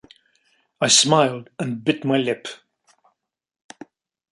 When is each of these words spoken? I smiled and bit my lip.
I 0.81 0.87
smiled 0.87 1.51
and 1.59 1.83
bit 1.83 2.03
my 2.03 2.17
lip. 2.17 2.47